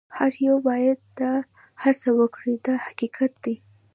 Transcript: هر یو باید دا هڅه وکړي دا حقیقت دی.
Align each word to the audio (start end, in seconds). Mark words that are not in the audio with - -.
هر 0.17 0.31
یو 0.47 0.57
باید 0.67 0.99
دا 1.19 1.33
هڅه 1.83 2.09
وکړي 2.19 2.53
دا 2.67 2.75
حقیقت 2.85 3.31
دی. 3.43 3.55